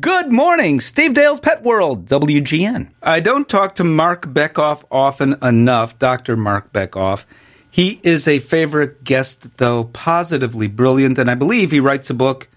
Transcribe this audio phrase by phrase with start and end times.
[0.00, 2.92] Good morning, Steve Dale's Pet World, WGN.
[3.02, 6.34] I don't talk to Marc Bekoff often enough, Dr.
[6.34, 7.26] Marc Bekoff.
[7.70, 12.48] He is a favorite guest, though positively brilliant, and I believe he writes a book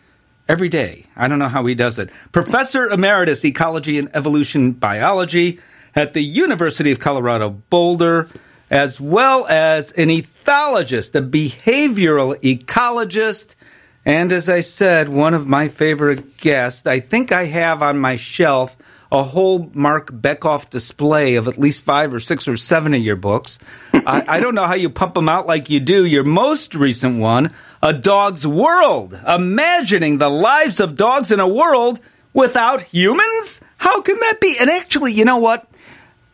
[0.47, 1.07] every day.
[1.17, 2.09] I don't know how he does it.
[2.31, 5.59] Professor Emeritus Ecology and Evolution Biology
[5.93, 8.29] at the University of Colorado Boulder,
[8.71, 13.55] as well as an ethologist, a behavioral ecologist
[14.05, 18.15] and as I said, one of my favorite guests, I think I have on my
[18.15, 18.77] shelf
[19.11, 23.15] a whole Marc Bekoff display of at least five or six or seven of your
[23.15, 23.59] books.
[23.93, 26.05] I, I, don't know how you pump them out like you do.
[26.05, 31.99] Your most recent one, A Dog's World, imagining the lives of dogs in a world
[32.33, 33.61] without humans?
[33.77, 34.57] How can that be?
[34.59, 35.67] And actually, you know what?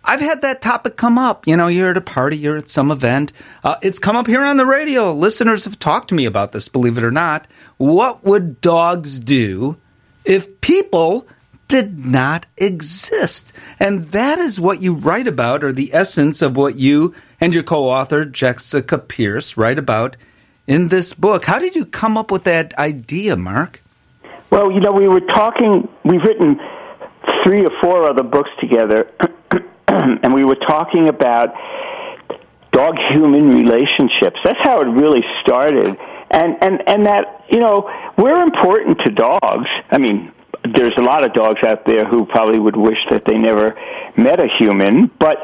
[0.04, 1.48] I've had that topic come up.
[1.48, 3.34] You know, you're at a party, you're at some event.
[3.64, 5.14] Uh, it's come up here on the radio.
[5.14, 7.48] Listeners have talked to me about this, believe it or not.
[7.78, 9.78] What would dogs do
[10.26, 11.28] if people
[11.68, 13.54] did not exist?
[13.80, 17.64] And that is what you write about, or the essence of what you and your
[17.64, 20.18] co author, Jessica Pierce, write about
[20.68, 21.46] in this book.
[21.46, 23.82] How did you come up with that idea, Marc?
[24.50, 26.60] Well, you know, we were talking, we've written
[27.44, 29.10] three or four other books together.
[30.24, 31.54] and we were talking about
[32.72, 34.40] dog human relationships.
[34.44, 35.98] That's how it really started.
[36.32, 39.68] And and and that, you know, we're important to dogs.
[39.90, 40.32] I mean,
[40.74, 43.76] there's a lot of dogs out there who probably would wish that they never
[44.16, 45.38] met a human, but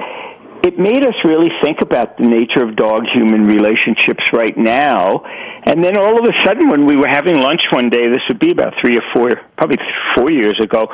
[0.63, 5.23] it made us really think about the nature of dog human relationships right now.
[5.63, 8.39] And then all of a sudden, when we were having lunch one day, this would
[8.39, 9.77] be about three or four, probably
[10.15, 10.87] four years ago,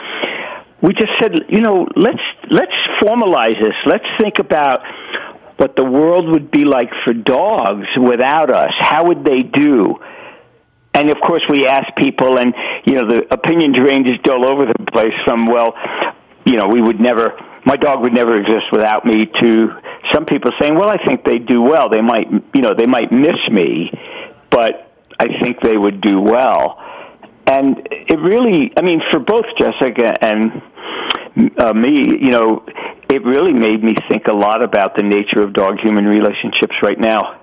[0.83, 3.73] we just said, you know, let's let's formalize this.
[3.85, 4.81] Let's think about
[5.55, 8.71] what the world would be like for dogs without us.
[8.79, 9.95] How would they do?
[10.93, 12.53] And of course, we asked people, and
[12.85, 15.13] you know, the opinions ranged all over the place.
[15.25, 15.73] From well,
[16.45, 17.31] you know, we would never,
[17.65, 19.25] my dog would never exist without me.
[19.41, 19.67] To
[20.13, 21.87] some people saying, well, I think they do well.
[21.89, 23.89] They might, you know, they might miss me,
[24.49, 26.77] but I think they would do well.
[27.47, 30.61] And it really, I mean, for both Jessica and
[31.57, 32.65] uh, me, you know,
[33.09, 36.99] it really made me think a lot about the nature of dog human relationships right
[36.99, 37.39] now.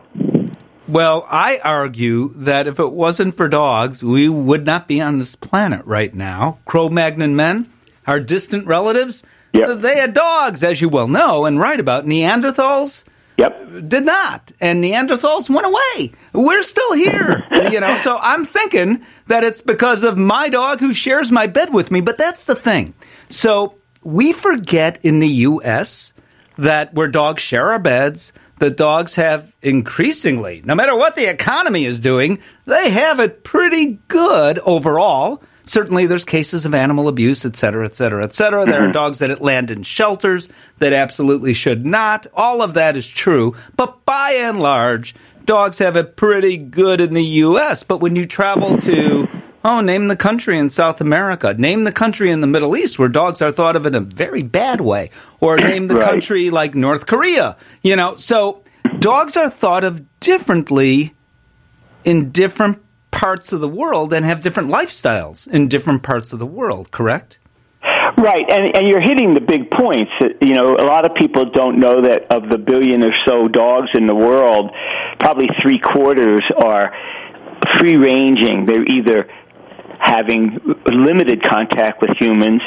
[0.88, 5.36] Well, I argue that if it wasn't for dogs, we would not be on this
[5.36, 6.58] planet right now.
[6.64, 7.70] Cro Magnon men,
[8.06, 9.78] our distant relatives, yep.
[9.80, 12.06] they had dogs, as you well know and write about.
[12.06, 13.04] Neanderthals,
[13.40, 13.88] Yep.
[13.88, 14.52] Did not.
[14.60, 16.12] And Neanderthals went away.
[16.34, 17.46] We're still here.
[17.70, 21.72] you know, so I'm thinking that it's because of my dog who shares my bed
[21.72, 22.92] with me, but that's the thing.
[23.30, 26.14] So we forget in the US
[26.58, 31.86] that where dogs share our beds, the dogs have increasingly, no matter what the economy
[31.86, 35.42] is doing, they have it pretty good overall.
[35.64, 38.66] Certainly, there's cases of animal abuse, et cetera, et cetera, et cetera.
[38.66, 38.92] There are mm-hmm.
[38.92, 42.26] dogs that land in shelters that absolutely should not.
[42.34, 43.54] All of that is true.
[43.76, 47.84] But by and large, dogs have it pretty good in the U.S.
[47.84, 49.28] But when you travel to
[49.62, 51.52] Oh, name the country in South America.
[51.52, 54.42] Name the country in the Middle East where dogs are thought of in a very
[54.42, 55.10] bad way.
[55.40, 56.04] Or name the right.
[56.04, 57.56] country like North Korea.
[57.82, 58.64] You know, so
[58.98, 61.14] dogs are thought of differently
[62.04, 66.46] in different parts of the world and have different lifestyles in different parts of the
[66.46, 67.38] world, correct?
[68.16, 70.10] Right, and and you're hitting the big points.
[70.42, 73.88] You know, a lot of people don't know that of the billion or so dogs
[73.94, 74.72] in the world,
[75.18, 76.92] probably three quarters are
[77.78, 78.66] free ranging.
[78.66, 79.28] They're either
[80.10, 82.62] having limited contact with humans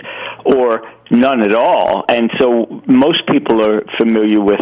[0.45, 2.05] or none at all.
[2.07, 4.61] And so most people are familiar with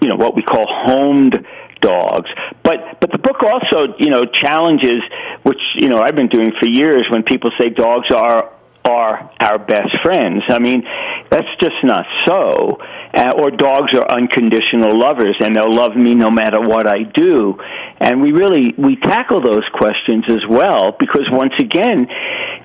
[0.00, 1.46] you know what we call homed
[1.80, 2.30] dogs.
[2.62, 5.02] But but the book also, you know, challenges
[5.42, 8.50] which, you know, I've been doing for years when people say dogs are
[8.84, 10.42] are our best friends.
[10.48, 10.82] I mean,
[11.30, 12.78] that's just not so.
[13.14, 17.54] Uh, or dogs are unconditional lovers and they'll love me no matter what I do.
[18.00, 22.06] And we really we tackle those questions as well because once again,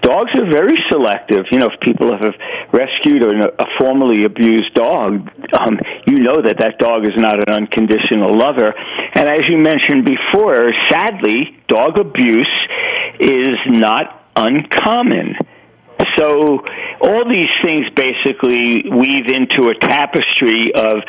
[0.01, 1.45] dogs are very selective.
[1.51, 2.33] You know, if people have
[2.71, 7.53] rescued a, a formerly abused dog, um, you know that that dog is not an
[7.53, 8.74] unconditional lover.
[9.13, 12.50] And as you mentioned before, sadly, dog abuse
[13.19, 15.36] is not uncommon.
[16.15, 16.63] So
[17.01, 21.01] all these things basically weave into a tapestry of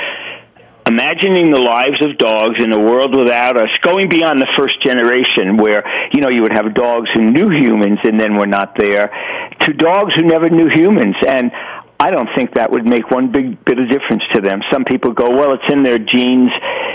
[0.86, 5.58] imagining the lives of dogs in a world without us, going beyond the first generation
[5.58, 9.12] where, you know, you would have dogs who knew humans and then were not there,
[9.60, 11.16] to dogs who never knew humans.
[11.26, 11.52] And
[12.00, 14.60] I don't think that would make one big bit of difference to them.
[14.72, 16.50] Some people go, well, it's in their genes,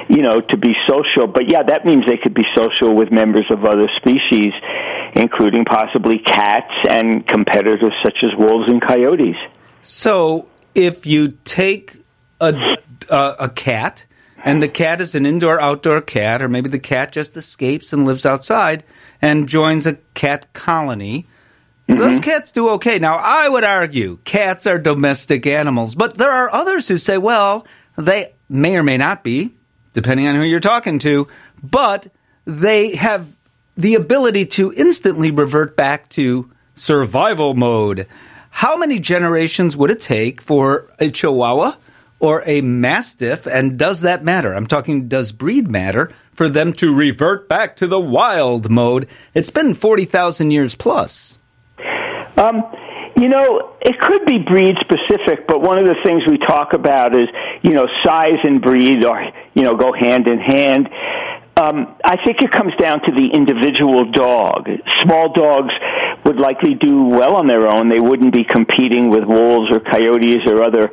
[0.09, 1.27] you know, to be social.
[1.27, 4.53] But yeah, that means they could be social with members of other species.
[5.15, 9.35] Including possibly cats and competitors such as wolves and coyotes.
[9.81, 11.95] So, if you take
[12.39, 12.77] a,
[13.09, 14.05] a, a cat,
[14.43, 18.05] and the cat is an indoor outdoor cat, or maybe the cat just escapes and
[18.05, 18.83] lives outside
[19.21, 21.27] and joins a cat colony.
[21.87, 21.99] Mm-hmm.
[21.99, 22.99] Those cats do okay.
[22.99, 27.65] Now, I would argue cats are domestic animals, but there are others who say, well,
[27.97, 29.53] they may or may not be,
[29.93, 31.27] depending on who you're talking to,
[31.61, 32.07] but
[32.45, 33.32] they have
[33.75, 38.07] the ability to instantly revert back to survival mode.
[38.49, 41.73] How many generations would it take for a chihuahua
[42.19, 43.47] or a mastiff?
[43.47, 44.53] And does that matter?
[44.53, 49.09] I'm talking, does breed matter for them to revert back to the wild mode?
[49.33, 51.39] It's been 40,000 years plus.
[52.37, 52.63] Um,
[53.15, 57.15] you know, it could be breed specific, but one of the things we talk about
[57.15, 57.27] is,
[57.61, 60.89] you know, size and breed are, you know, go hand in hand.
[61.55, 64.67] Um, I think it comes down to the individual dog.
[65.03, 65.73] Small dogs
[66.25, 67.89] would likely do well on their own.
[67.89, 70.89] They wouldn't be competing with wolves or coyotes or other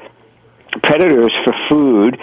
[0.83, 2.19] predators for food.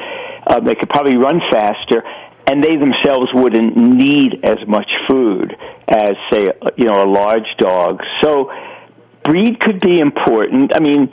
[0.46, 2.04] Uh, they could probably run faster,
[2.46, 5.56] and they themselves wouldn't need as much food
[5.88, 6.46] as, say,
[6.78, 8.02] you know, a large dog.
[8.22, 8.52] So,
[9.24, 10.74] breed could be important.
[10.76, 11.10] I mean,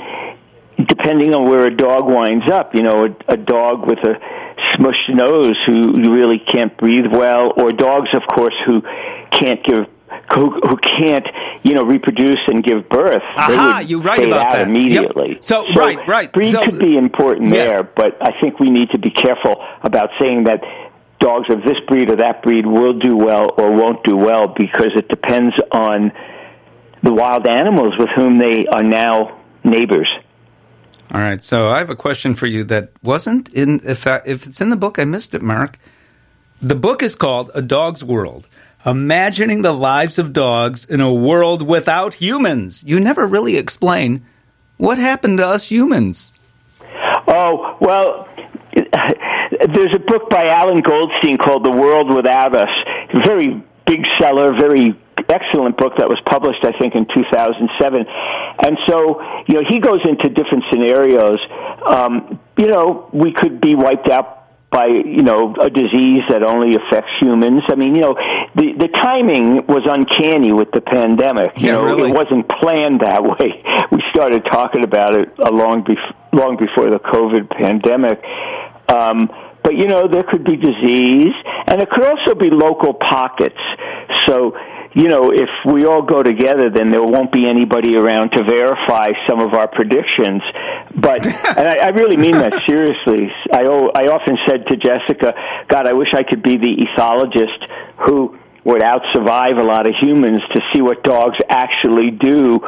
[0.77, 4.44] depending on where a dog winds up, you know, a, a dog with a
[4.75, 8.83] smushed nose who really can't breathe well, or dogs, of course, who
[9.31, 9.87] can't give
[10.33, 11.27] who, who can't,
[11.63, 13.23] you know, reproduce and give birth.
[13.37, 15.33] Aha, you right about that immediately.
[15.33, 15.45] Yep.
[15.45, 16.33] So, so, right, right.
[16.33, 17.71] Breed so, could be important yes.
[17.71, 20.63] there, but I think we need to be careful about saying that
[21.21, 24.93] dogs of this breed or that breed will do well or won't do well because
[24.97, 26.13] it depends on
[27.03, 30.11] the wild animals with whom they are now neighbors.
[31.15, 31.43] All right.
[31.43, 33.81] So I have a question for you that wasn't in.
[33.85, 35.79] If I, if it's in the book, I missed it, Marc.
[36.61, 38.49] The book is called A Dog's World
[38.87, 42.83] imagining the lives of dogs in a world without humans.
[42.85, 44.25] You never really explain
[44.77, 46.33] what happened to us humans.
[47.27, 48.29] Oh, well,
[48.75, 52.69] there's a book by Alan Goldstein called The World Without Us.
[53.25, 54.99] Very big seller, very
[55.29, 58.07] excellent book that was published, I think, in 2007.
[58.65, 61.39] And so, you know, he goes into different scenarios.
[61.87, 64.45] Um, you know, we could be wiped out
[64.75, 67.63] by you know a disease that only affects humans.
[67.69, 68.15] I mean, you know,
[68.57, 71.55] the the timing was uncanny with the pandemic.
[71.63, 72.11] You yeah, know, really.
[72.11, 73.63] it wasn't planned that way.
[73.93, 78.19] We started talking about it a long bef- long before the COVID pandemic.
[78.91, 79.31] Um,
[79.65, 81.35] but you know, there could be disease,
[81.67, 83.59] and it could also be local pockets.
[84.27, 84.55] So
[84.95, 89.11] you know, if we all go together, then there won't be anybody around to verify
[89.29, 90.41] some of our predictions.
[90.95, 91.27] But,
[91.59, 93.29] and I, I really mean that seriously.
[93.53, 95.35] I, I often said to Jessica,
[95.69, 97.69] God, I wish I could be the ethologist
[98.07, 102.61] who would out survive a lot of humans to see what dogs actually do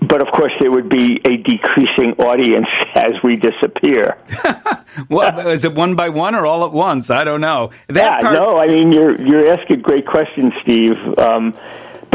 [0.00, 4.18] but of course there would be a decreasing audience as we disappear.
[5.08, 7.10] well, is it one by one or all at once?
[7.10, 7.70] I don't know.
[7.88, 10.96] That yeah, part- no, I mean you're you're asking great questions, Steve.
[11.18, 11.54] Um,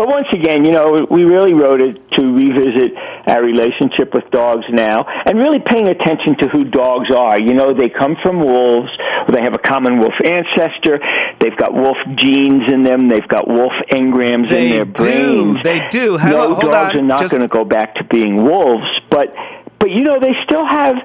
[0.02, 4.66] but once again, you know, we really wrote it to revisit our relationship with dogs
[4.72, 7.40] now and really paying attention to who dogs are.
[7.40, 8.90] You know, they come from wolves,
[9.32, 11.00] they have a common wolf ancestor,
[11.40, 15.60] they've got wolf genes in them, they've got wolf engrams they in their do, brains.
[15.62, 16.18] They do.
[16.18, 17.02] no, hold dogs on.
[17.02, 17.32] are not Just...
[17.32, 19.36] going to go back to being wolves, but
[19.78, 20.96] but you know, they still have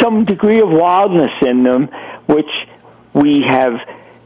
[0.00, 1.88] some degree of wildness in them
[2.26, 2.46] which
[3.12, 3.72] we have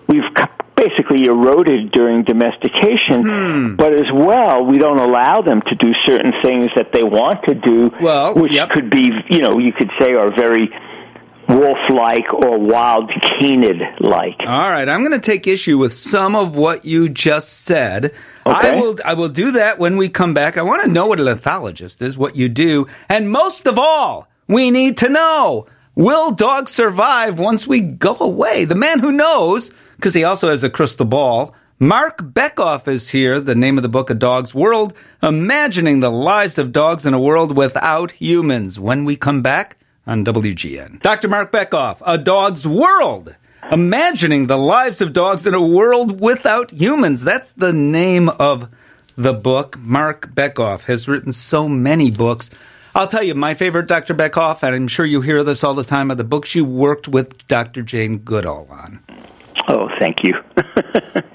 [0.09, 0.35] we've
[0.80, 3.76] basically eroded during domestication, hmm.
[3.76, 7.54] but as well, we don't allow them to do certain things that they want to
[7.54, 8.70] do, well, which yep.
[8.70, 10.70] could be, you know, you could say are very
[11.49, 13.10] wolf-like or wild
[13.40, 14.38] canid-like.
[14.40, 18.12] All right, I'm going to take issue with some of what you just said.
[18.46, 18.70] Okay.
[18.70, 20.56] I will I will do that when we come back.
[20.56, 24.28] I want to know what an ethologist is, what you do, and most of all,
[24.46, 25.66] we need to know
[26.00, 28.64] Will dogs survive once we go away?
[28.64, 31.54] The man who knows, because he also has a crystal ball.
[31.78, 36.57] Marc Bekoff is here, the name of the book, A Dog's World, imagining the lives
[36.57, 38.80] of dogs in a world without humans.
[38.80, 39.76] When we come back
[40.07, 41.02] on WGN.
[41.02, 41.28] Dr.
[41.28, 43.37] Marc Bekoff, A Dog's World,
[43.71, 47.23] imagining the lives of dogs in a world without humans.
[47.23, 48.71] That's the name of
[49.16, 49.78] the book.
[49.78, 52.49] Marc Bekoff has written so many books.
[52.95, 54.14] I'll tell you, my favorite Dr.
[54.14, 57.07] Bekoff, and I'm sure you hear this all the time, are the books you worked
[57.07, 57.83] with Dr.
[57.83, 59.00] Jane Goodall on.
[59.69, 60.33] Oh, thank you.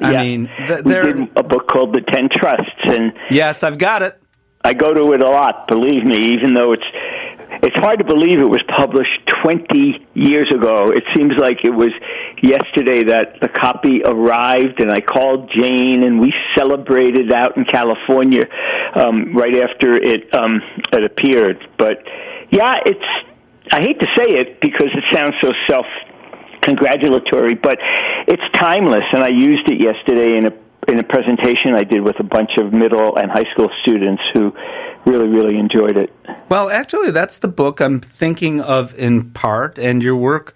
[0.02, 0.22] I yeah.
[0.22, 4.20] mean, th- we did a book called The Ten Trusts, and yes, I've got it.
[4.64, 5.68] I go to it a lot.
[5.68, 6.84] Believe me, even though it's
[7.62, 10.92] it's hard to believe it was published 20 years ago.
[10.92, 11.92] It seems like it was
[12.42, 18.46] yesterday that the copy arrived, and I called Jane, and we celebrated out in California
[18.96, 21.58] um, right after it um, it appeared.
[21.78, 22.04] But
[22.52, 23.10] yeah, it's
[23.72, 25.86] I hate to say it because it sounds so self
[26.62, 27.78] congratulatory, but
[28.28, 30.52] it's timeless, and I used it yesterday in a
[30.88, 34.54] in a presentation I did with a bunch of middle and high school students who
[35.06, 36.14] really, really enjoyed it.
[36.50, 40.56] Well, actually, that's the book I'm thinking of in part, and your work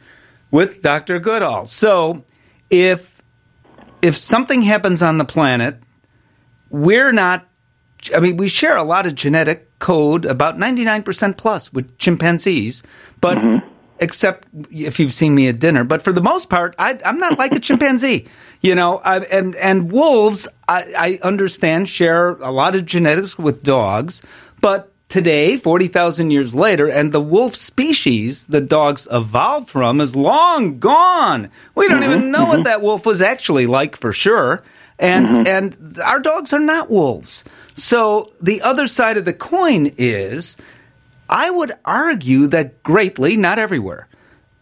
[0.52, 1.20] with Dr.
[1.20, 1.66] Goodall.
[1.66, 2.26] So,
[2.70, 3.22] if
[4.02, 5.82] if something happens on the planet,
[6.70, 7.48] we're not.
[8.16, 12.82] I mean, we share a lot of genetic code, about 99% plus with chimpanzees,
[13.20, 13.69] but mm-hmm
[14.00, 15.84] except if you've seen me at dinner.
[15.84, 18.28] But for the most part, I, am not like a chimpanzee,
[18.62, 18.98] you know.
[18.98, 24.24] I, and and wolves, I, I understand, share a lot of genetics with dogs,
[24.62, 30.80] but today, 40,000 years later, and the wolf species the dogs evolved from is long
[30.80, 31.50] gone.
[31.76, 32.50] We don't mm-hmm, even know mm-hmm.
[32.50, 34.64] what that wolf was actually like for sure.
[35.00, 35.48] And, mm-hmm.
[35.48, 37.46] and our dogs are not wolves.
[37.76, 40.58] So the other side of the coin is
[41.30, 44.08] I would argue that greatly, not everywhere.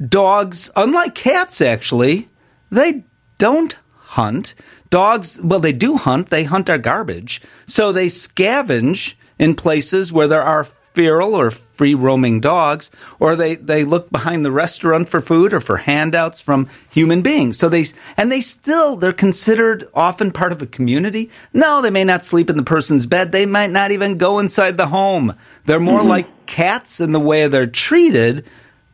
[0.05, 2.27] Dogs, unlike cats actually,
[2.69, 3.05] they
[3.37, 4.53] don't hunt.
[4.89, 6.29] Dogs, well, they do hunt.
[6.29, 7.41] They hunt our garbage.
[7.65, 13.55] So they scavenge in places where there are feral or free roaming dogs, or they,
[13.55, 17.57] they look behind the restaurant for food or for handouts from human beings.
[17.57, 17.85] So they,
[18.17, 21.29] and they still, they're considered often part of a community.
[21.53, 23.31] No, they may not sleep in the person's bed.
[23.31, 25.33] They might not even go inside the home.
[25.65, 26.09] They're more mm-hmm.
[26.09, 28.45] like cats in the way they're treated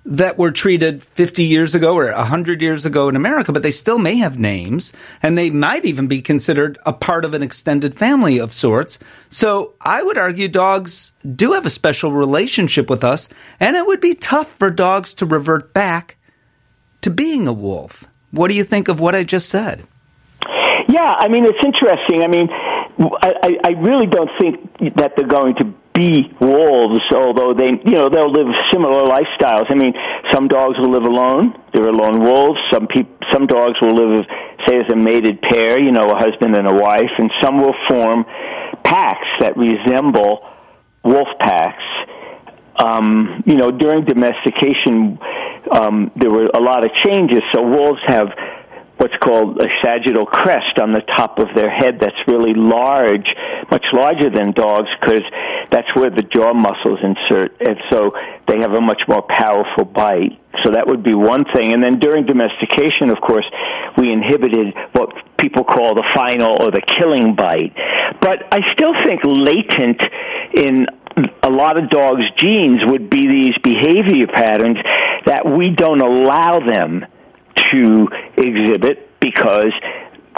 [0.06, 3.98] that were treated 50 years ago or 100 years ago in America, but they still
[3.98, 4.92] may have names
[5.22, 9.00] and they might even be considered a part of an extended family of sorts.
[9.30, 13.30] So I would argue dogs do have a special relationship with us
[13.60, 16.18] and it would be tough for dogs to revert back
[17.02, 18.06] to being a wolf.
[18.32, 19.84] What do you think of what I just said?
[20.90, 22.24] Yeah, I mean, it's interesting.
[22.24, 22.50] I mean,
[23.22, 28.10] I, I really don't think that they're going to be wolves, although they, you know,
[28.10, 29.66] they'll live similar lifestyles.
[29.70, 29.94] I mean,
[30.32, 32.60] some dogs will live alone; they're lone wolves.
[32.72, 34.26] Some people, some dogs will live,
[34.68, 37.76] say, as a mated pair, you know, a husband and a wife, and some will
[37.88, 38.26] form
[38.84, 40.48] packs that resemble
[41.04, 41.84] wolf packs.
[42.76, 45.20] Um, you know, during domestication,
[45.72, 47.42] um, there were a lot of changes.
[47.54, 48.30] So wolves have
[48.98, 53.28] what's called a sagittal crest on the top of their head that's really large,
[53.72, 55.24] much larger than dogs because
[55.72, 57.58] that's where the jaw muscles insert.
[57.60, 58.12] And so
[58.48, 60.40] they have a much more powerful bite.
[60.64, 61.74] So that would be one thing.
[61.74, 63.46] And then during domestication, of course,
[63.98, 67.74] we inhibited what people call the final or the killing bite.
[68.22, 70.00] But I still think latent
[70.54, 70.86] in
[71.42, 74.78] a lot of dogs' genes would be these behavior patterns
[75.26, 77.06] that we don't allow them
[77.56, 78.08] to
[78.38, 79.74] exhibit because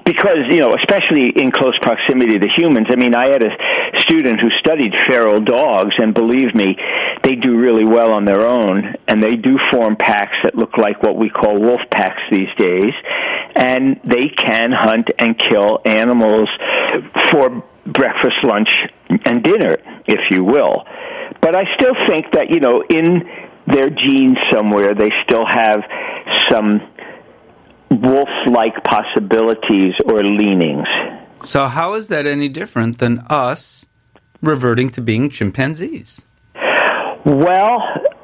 [0.05, 2.87] because you know especially in close proximity to humans.
[2.89, 3.51] I mean i had a
[4.01, 6.77] student who studied feral dogs and believe me
[7.23, 11.01] they do really well on their own and they do form packs that look like
[11.01, 12.93] what we call wolf packs these days.
[13.55, 16.49] And they can hunt and kill animals
[17.31, 18.81] for breakfast lunch
[19.25, 20.85] and dinner if you will.
[21.41, 23.23] But i still think that you know in
[23.67, 25.81] their genes somewhere they still have
[26.49, 26.81] some
[27.89, 30.87] wolf like possibilities or leanings.
[31.43, 33.85] So, how is that any different than us
[34.41, 36.21] reverting to being chimpanzees?
[37.25, 37.81] Well,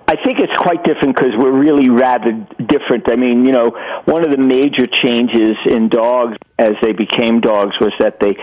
[0.08, 3.10] I think it's quite different because we're really rather different.
[3.10, 3.72] I mean, you know,
[4.06, 8.36] one of the major changes in dogs as they became dogs was that they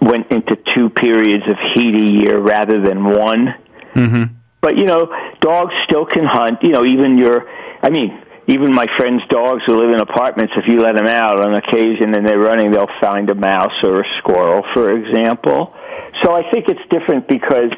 [0.00, 3.54] went into two periods of heat a year rather than one.
[3.94, 4.34] Mm-hmm.
[4.60, 5.06] But, you know,
[5.40, 6.62] dogs still can hunt.
[6.62, 7.48] You know, even your,
[7.80, 11.38] I mean, even my friends' dogs who live in apartments, if you let them out
[11.38, 15.74] on occasion and they're running, they'll find a mouse or a squirrel, for example.
[16.22, 17.70] So I think it's different because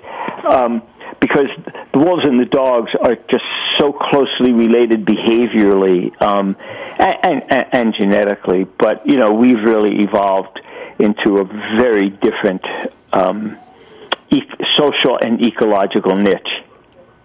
[0.49, 0.83] um,
[1.21, 1.49] because
[1.93, 3.45] the wolves and the dogs are just
[3.79, 6.57] so closely related behaviorally um,
[6.99, 8.65] and, and, and genetically.
[8.65, 10.61] But you know, we've really evolved
[10.99, 11.45] into a
[11.77, 12.63] very different
[13.13, 13.59] um,
[14.31, 14.43] e-
[14.79, 16.60] social and ecological niche.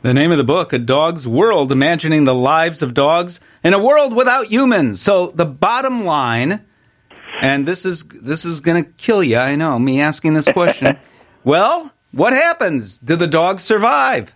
[0.06, 3.84] The name of the book, A Dog's World, imagining the lives of dogs in a
[3.84, 5.02] world without humans.
[5.02, 6.64] So the bottom line,
[7.42, 11.00] and this is this is going to kill you, I know, me asking this question.
[11.44, 13.00] well, what happens?
[13.00, 14.36] Do the dogs survive?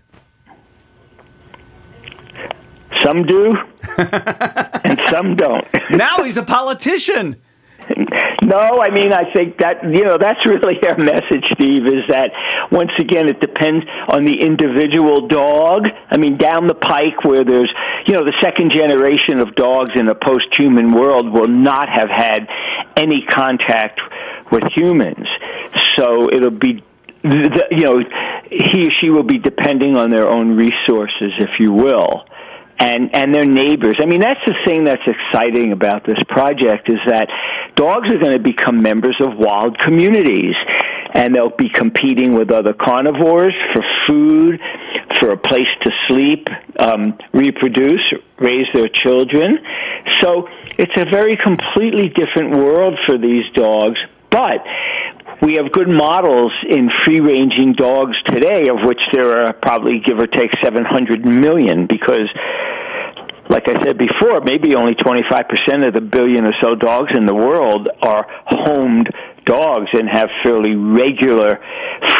[3.03, 3.53] Some do,
[3.99, 5.67] and some don't.
[5.91, 7.39] now he's a politician.
[8.49, 12.31] no, I mean, I think that, you know, that's really our message, Steve, is that
[12.71, 15.85] once again, it depends on the individual dog.
[16.09, 17.71] I mean, down the pike where there's,
[18.07, 22.09] you know, the second generation of dogs in a post human world will not have
[22.09, 22.47] had
[22.97, 24.01] any contact
[24.51, 25.27] with humans.
[25.95, 26.83] So it'll be
[27.21, 28.01] you know,
[28.49, 32.23] he or she will be depending on their own resources, if you will,
[32.79, 33.97] and and their neighbors.
[34.01, 37.27] I mean, that's the thing that's exciting about this project is that
[37.75, 40.55] dogs are going to become members of wild communities,
[41.13, 44.59] and they'll be competing with other carnivores for food,
[45.19, 46.47] for a place to sleep,
[46.79, 49.59] um, reproduce, raise their children.
[50.21, 53.99] So it's a very completely different world for these dogs.
[54.29, 54.63] But
[55.41, 60.19] we have good models in free ranging dogs today, of which there are probably give
[60.19, 62.27] or take 700 million, because,
[63.49, 67.33] like I said before, maybe only 25% of the billion or so dogs in the
[67.33, 69.09] world are homed
[69.43, 71.59] dogs and have fairly regular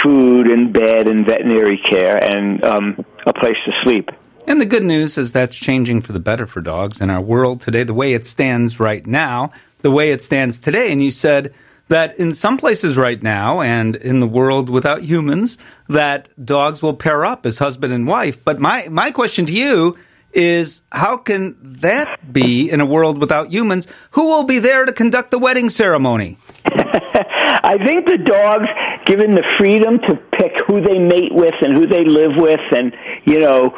[0.02, 4.10] food and bed and veterinary care and um, a place to sleep.
[4.48, 7.62] And the good news is that's changing for the better for dogs in our world
[7.62, 9.52] today, the way it stands right now,
[9.84, 10.92] the way it stands today.
[10.92, 11.54] And you said,
[11.90, 15.58] that in some places right now and in the world without humans
[15.88, 18.44] that dogs will pair up as husband and wife.
[18.46, 19.98] But my, my question to you
[20.34, 23.88] is how can that be in a world without humans?
[24.12, 26.38] Who will be there to conduct the wedding ceremony?
[26.66, 28.68] I think the dogs,
[29.06, 32.94] given the freedom to pick who they mate with and who they live with and,
[33.26, 33.70] you know,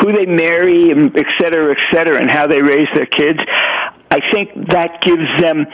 [0.00, 3.38] who they marry, and et cetera, et cetera, and how they raise their kids,
[4.10, 5.66] I think that gives them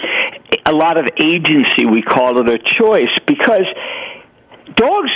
[0.67, 3.65] a lot of agency, we call it a choice, because
[4.75, 5.11] dogs,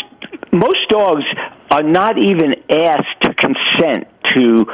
[0.53, 1.25] most dogs
[1.71, 4.67] are not even asked to consent to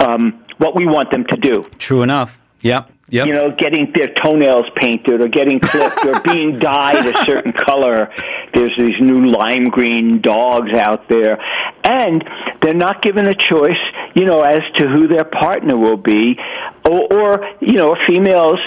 [0.00, 1.62] um, what we want them to do.
[1.78, 2.40] True enough.
[2.62, 2.90] Yep.
[3.10, 3.26] Yep.
[3.26, 8.10] You know, getting their toenails painted or getting clipped or being dyed a certain color.
[8.54, 11.38] There's these new lime green dogs out there.
[11.84, 12.24] And
[12.62, 13.76] they're not given a choice,
[14.14, 16.38] you know, as to who their partner will be.
[16.88, 18.58] Or, or you know, females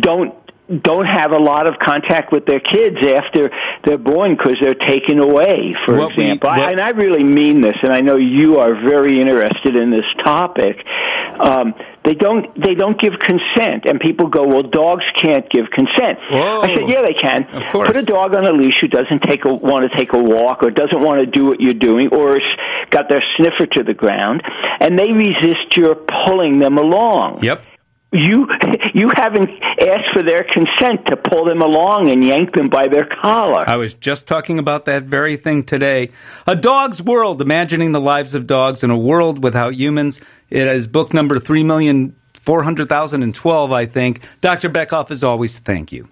[0.00, 0.34] don't
[0.80, 3.50] don't have a lot of contact with their kids after
[3.84, 6.50] they're born because they're taken away, for what example.
[6.50, 9.90] We, what, and I really mean this, and I know you are very interested in
[9.90, 10.76] this topic.
[11.38, 16.18] Um, they don't they don't give consent, and people go, "Well, dogs can't give consent."
[16.30, 16.62] Whoa.
[16.62, 17.46] I said, "Yeah, they can.
[17.54, 17.88] Of course.
[17.88, 20.62] Put a dog on a leash who doesn't take a, want to take a walk,
[20.64, 22.52] or doesn't want to do what you're doing, or has
[22.90, 24.42] got their sniffer to the ground,
[24.80, 25.94] and they resist your
[26.26, 27.66] pulling them along." Yep
[28.12, 28.46] you
[28.94, 33.08] you haven't asked for their consent to pull them along and yank them by their
[33.22, 33.68] collar.
[33.68, 36.10] I was just talking about that very thing today.
[36.46, 40.20] A Dog's World, imagining the lives of dogs in a world without humans.
[40.50, 44.26] It is book number three million four hundred thousand and twelve, I think.
[44.40, 44.68] Dr.
[44.68, 46.08] Bekoff, as always, thank you.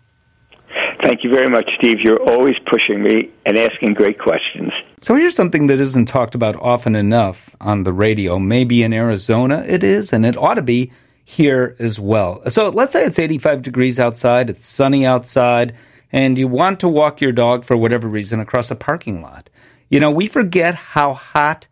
[1.03, 1.97] Thank you very much, Steve.
[2.01, 4.71] You're always pushing me and asking great questions.
[5.01, 8.39] So here's something that isn't talked about often enough on the radio.
[8.39, 10.93] Maybe in Arizona it is, and it ought to be
[11.31, 12.43] here as well.
[12.51, 15.75] So let's say it's 85 degrees outside, it's sunny outside,
[16.11, 19.49] and you want to walk your dog for whatever reason across a parking lot.
[19.88, 21.69] You know, we forget how hot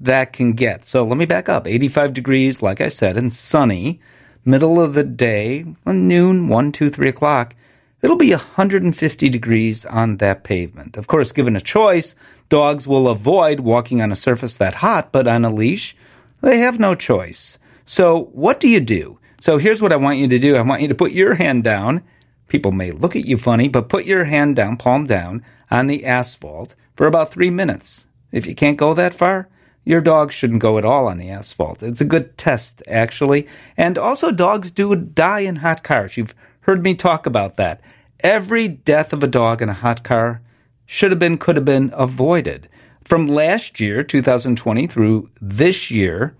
[0.00, 0.84] that can get.
[0.86, 1.66] So let me back up.
[1.66, 4.00] 85 degrees, like I said, and sunny,
[4.44, 7.54] middle of the day, noon, 1, 2, 3 o'clock.
[8.00, 10.96] It'll be 150 degrees on that pavement.
[10.96, 12.14] Of course, given a choice,
[12.48, 15.94] dogs will avoid walking on a surface that hot, but on a leash,
[16.40, 17.58] they have no choice.
[17.84, 19.18] So what do you do?
[19.40, 20.56] So here's what I want you to do.
[20.56, 22.02] I want you to put your hand down.
[22.48, 26.04] People may look at you funny, but put your hand down, palm down, on the
[26.06, 28.04] asphalt for about three minutes.
[28.32, 29.48] If you can't go that far,
[29.84, 31.82] your dog shouldn't go at all on the asphalt.
[31.82, 33.46] It's a good test, actually.
[33.76, 36.16] And also, dogs do die in hot cars.
[36.16, 37.80] You've heard me talk about that.
[38.20, 40.40] Every death of a dog in a hot car
[40.86, 42.68] should have been, could have been avoided.
[43.04, 46.34] From last year, 2020, through this year,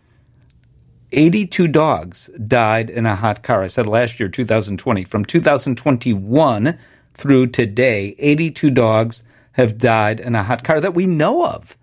[1.15, 3.63] 82 dogs died in a hot car.
[3.63, 5.05] I said last year, 2020.
[5.05, 6.79] From 2021
[7.15, 9.23] through today, 82 dogs
[9.53, 11.77] have died in a hot car that we know of.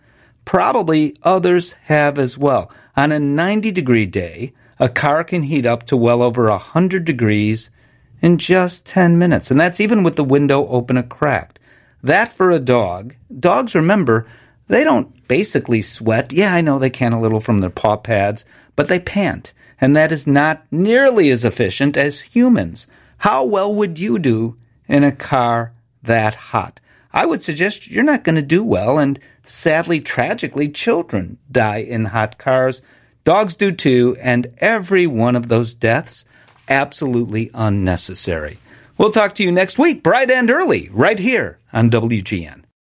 [0.43, 2.71] Probably others have as well.
[2.97, 7.69] On a 90 degree day, a car can heat up to well over 100 degrees
[8.21, 9.49] in just 10 minutes.
[9.49, 11.59] And that's even with the window open a cracked.
[12.03, 14.27] That for a dog, dogs remember,
[14.67, 16.31] they don't basically sweat.
[16.31, 18.45] Yeah, I know they can a little from their paw pads,
[18.75, 22.87] but they pant, and that is not nearly as efficient as humans.
[23.17, 26.79] How well would you do in a car that hot?
[27.13, 32.05] I would suggest you're not going to do well, and sadly, tragically, children die in
[32.05, 32.81] hot cars.
[33.23, 36.25] Dogs do too, and every one of those deaths
[36.69, 38.57] absolutely unnecessary.
[38.97, 42.60] We'll talk to you next week, bright and early, right here on WGN.